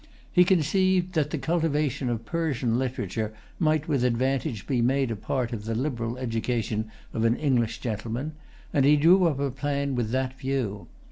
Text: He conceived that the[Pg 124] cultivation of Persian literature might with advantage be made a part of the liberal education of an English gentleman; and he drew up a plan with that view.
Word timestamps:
He 0.31 0.43
conceived 0.45 1.13
that 1.13 1.29
the[Pg 1.29 1.41
124] 1.47 1.53
cultivation 1.53 2.09
of 2.09 2.25
Persian 2.25 2.79
literature 2.79 3.33
might 3.59 3.87
with 3.87 4.03
advantage 4.03 4.65
be 4.65 4.81
made 4.81 5.11
a 5.11 5.15
part 5.15 5.53
of 5.53 5.65
the 5.65 5.75
liberal 5.75 6.17
education 6.17 6.89
of 7.13 7.23
an 7.23 7.35
English 7.35 7.81
gentleman; 7.81 8.31
and 8.73 8.83
he 8.83 8.97
drew 8.97 9.25
up 9.27 9.37
a 9.39 9.51
plan 9.51 9.93
with 9.93 10.09
that 10.09 10.39
view. 10.39 10.87